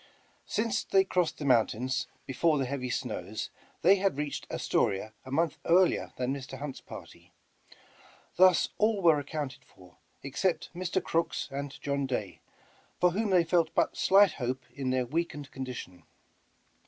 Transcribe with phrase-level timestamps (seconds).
[0.47, 3.51] Since they crossed the mountains before the heav>' snows,
[3.83, 6.57] they had reached Astoria a month earlier than Mr.
[6.57, 7.31] Hunt's party.
[8.35, 11.03] Thus all were accounted for, ex cept Mr.
[11.03, 12.41] Crooks and John Day,
[12.99, 16.01] for whom they felt but slight hope in their weakened condition.